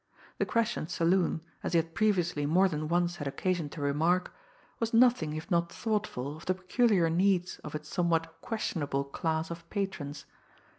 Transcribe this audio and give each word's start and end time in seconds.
The 0.39 0.47
Crescent 0.47 0.89
saloon, 0.89 1.41
as 1.61 1.73
he 1.73 1.77
had 1.77 1.93
previously 1.93 2.47
more 2.47 2.67
than 2.67 2.87
once 2.87 3.17
had 3.17 3.27
occasion 3.27 3.69
to 3.69 3.81
remark, 3.81 4.33
was 4.79 4.95
nothing 4.95 5.33
if 5.35 5.51
not 5.51 5.71
thoughtful 5.71 6.35
of 6.35 6.47
the 6.47 6.55
peculiar 6.55 7.07
needs 7.07 7.59
of 7.59 7.75
its 7.75 7.87
somewhat 7.89 8.41
questionable 8.41 9.03
class 9.03 9.51
of 9.51 9.69
patrons. 9.69 10.25